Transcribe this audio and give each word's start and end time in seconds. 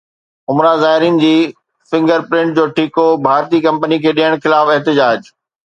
عمره 0.51 0.71
زائرين 0.83 1.19
جي 1.23 1.33
فنگر 1.91 2.25
پرنٽ 2.31 2.59
جو 2.61 2.65
ٺيڪو 2.79 3.07
ڀارتي 3.29 3.61
ڪمپني 3.69 4.01
کي 4.07 4.19
ڏيڻ 4.21 4.39
خلاف 4.45 4.75
احتجاج 4.77 5.35